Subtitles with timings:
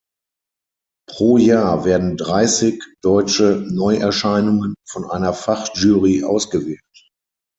[1.07, 6.81] Pro Jahr werden dreißig deutsche Neuerscheinungen von einer Fachjury ausgewählt.